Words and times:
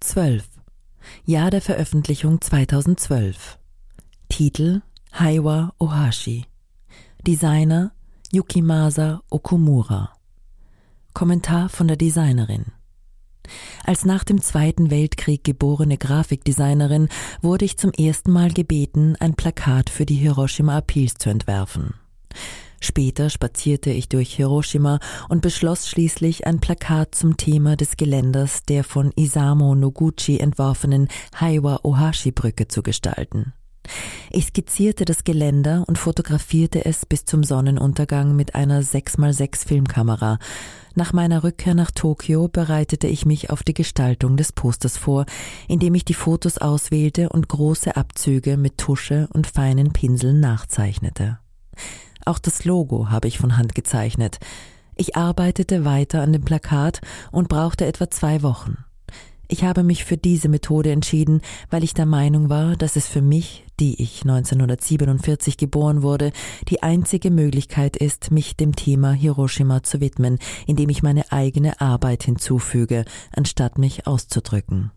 12. 0.00 0.44
Jahr 1.24 1.50
der 1.50 1.62
Veröffentlichung 1.62 2.40
2012. 2.40 3.58
Titel 4.28 4.82
Haiwa 5.12 5.72
Ohashi. 5.78 6.44
Designer 7.26 7.92
Yukimasa 8.30 9.22
Okumura. 9.30 10.12
Kommentar 11.14 11.70
von 11.70 11.88
der 11.88 11.96
Designerin. 11.96 12.66
Als 13.84 14.04
nach 14.04 14.24
dem 14.24 14.42
Zweiten 14.42 14.90
Weltkrieg 14.90 15.44
geborene 15.44 15.96
Grafikdesignerin 15.96 17.08
wurde 17.40 17.64
ich 17.64 17.78
zum 17.78 17.92
ersten 17.92 18.32
Mal 18.32 18.52
gebeten, 18.52 19.16
ein 19.18 19.34
Plakat 19.34 19.88
für 19.88 20.04
die 20.04 20.16
Hiroshima 20.16 20.78
Appeals 20.78 21.14
zu 21.14 21.30
entwerfen. 21.30 21.94
Später 22.86 23.30
spazierte 23.30 23.90
ich 23.90 24.08
durch 24.08 24.36
Hiroshima 24.36 25.00
und 25.28 25.42
beschloss 25.42 25.88
schließlich, 25.88 26.46
ein 26.46 26.60
Plakat 26.60 27.16
zum 27.16 27.36
Thema 27.36 27.74
des 27.74 27.96
Geländers 27.96 28.62
der 28.62 28.84
von 28.84 29.12
Isamo 29.16 29.74
Noguchi 29.74 30.38
entworfenen 30.38 31.08
Haiwa 31.34 31.80
Ohashi 31.82 32.30
Brücke 32.30 32.68
zu 32.68 32.84
gestalten. 32.84 33.52
Ich 34.30 34.46
skizzierte 34.46 35.04
das 35.04 35.24
Geländer 35.24 35.84
und 35.88 35.98
fotografierte 35.98 36.84
es 36.84 37.06
bis 37.06 37.24
zum 37.24 37.42
Sonnenuntergang 37.42 38.36
mit 38.36 38.54
einer 38.54 38.82
6x6 38.82 39.66
Filmkamera. 39.66 40.38
Nach 40.94 41.12
meiner 41.12 41.42
Rückkehr 41.42 41.74
nach 41.74 41.90
Tokio 41.90 42.46
bereitete 42.46 43.08
ich 43.08 43.26
mich 43.26 43.50
auf 43.50 43.64
die 43.64 43.74
Gestaltung 43.74 44.36
des 44.36 44.52
Posters 44.52 44.96
vor, 44.96 45.26
indem 45.66 45.96
ich 45.96 46.04
die 46.04 46.14
Fotos 46.14 46.58
auswählte 46.58 47.30
und 47.30 47.48
große 47.48 47.96
Abzüge 47.96 48.56
mit 48.56 48.78
Tusche 48.78 49.28
und 49.32 49.48
feinen 49.48 49.92
Pinseln 49.92 50.38
nachzeichnete. 50.38 51.40
Auch 52.26 52.40
das 52.40 52.64
Logo 52.64 53.08
habe 53.08 53.28
ich 53.28 53.38
von 53.38 53.56
Hand 53.56 53.76
gezeichnet. 53.76 54.40
Ich 54.96 55.16
arbeitete 55.16 55.84
weiter 55.84 56.22
an 56.22 56.32
dem 56.32 56.44
Plakat 56.44 57.00
und 57.30 57.48
brauchte 57.48 57.86
etwa 57.86 58.10
zwei 58.10 58.42
Wochen. 58.42 58.78
Ich 59.46 59.62
habe 59.62 59.84
mich 59.84 60.04
für 60.04 60.16
diese 60.16 60.48
Methode 60.48 60.90
entschieden, 60.90 61.40
weil 61.70 61.84
ich 61.84 61.94
der 61.94 62.04
Meinung 62.04 62.50
war, 62.50 62.74
dass 62.74 62.96
es 62.96 63.06
für 63.06 63.22
mich, 63.22 63.64
die 63.78 64.02
ich 64.02 64.22
1947 64.22 65.56
geboren 65.56 66.02
wurde, 66.02 66.32
die 66.68 66.82
einzige 66.82 67.30
Möglichkeit 67.30 67.96
ist, 67.96 68.32
mich 68.32 68.56
dem 68.56 68.74
Thema 68.74 69.12
Hiroshima 69.12 69.84
zu 69.84 70.00
widmen, 70.00 70.40
indem 70.66 70.88
ich 70.88 71.04
meine 71.04 71.30
eigene 71.30 71.80
Arbeit 71.80 72.24
hinzufüge, 72.24 73.04
anstatt 73.30 73.78
mich 73.78 74.08
auszudrücken. 74.08 74.90